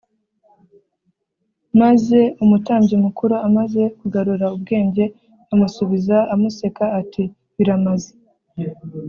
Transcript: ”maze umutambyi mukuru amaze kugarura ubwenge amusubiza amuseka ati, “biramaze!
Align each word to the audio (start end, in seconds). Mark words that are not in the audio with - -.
”maze 1.81 2.19
umutambyi 2.43 2.95
mukuru 3.05 3.35
amaze 3.47 3.81
kugarura 3.99 4.45
ubwenge 4.55 5.03
amusubiza 5.53 6.17
amuseka 6.33 6.83
ati, 7.01 7.23
“biramaze! 7.55 8.11